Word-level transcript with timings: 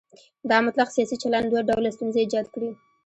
دا 0.49 0.57
مطلق 0.65 0.89
سیاسي 0.95 1.15
چلن 1.23 1.43
دوه 1.47 1.61
ډوله 1.69 1.89
ستونزې 1.95 2.19
ایجاد 2.21 2.45
کړي. 2.53 2.69